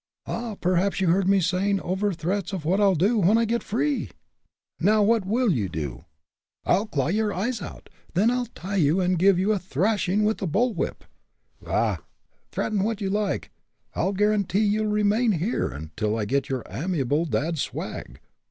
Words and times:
"Ah! 0.25 0.55
perhaps 0.59 0.99
you 0.99 1.09
heard 1.11 1.27
me 1.27 1.39
saying 1.39 1.79
over 1.81 2.11
threats 2.11 2.53
of 2.53 2.65
what 2.65 2.81
I'll 2.81 2.95
do, 2.95 3.19
when 3.19 3.37
I 3.37 3.45
get 3.45 3.61
free!" 3.61 4.09
"Now, 4.79 5.03
what 5.03 5.27
will 5.27 5.51
you 5.51 5.69
do?" 5.69 6.05
"I'll 6.65 6.87
claw 6.87 7.09
your 7.09 7.31
eyes 7.31 7.61
out 7.61 7.87
then 8.15 8.31
I'll 8.31 8.47
tie 8.47 8.77
you 8.77 8.99
and 8.99 9.19
give 9.19 9.37
you 9.37 9.51
a 9.51 9.59
thrashing 9.59 10.23
with 10.23 10.41
a 10.41 10.47
bull 10.47 10.73
whip." 10.73 11.03
"Bah! 11.61 11.97
threaten 12.51 12.83
what 12.83 12.99
you 12.99 13.11
like. 13.11 13.51
I'll 13.93 14.13
guarantee 14.13 14.65
you'll 14.65 14.87
remain 14.87 15.33
here 15.33 15.67
until 15.67 16.17
I 16.17 16.25
get 16.25 16.49
your 16.49 16.63
amiable 16.67 17.25
dad's 17.25 17.61
swag." 17.61 18.19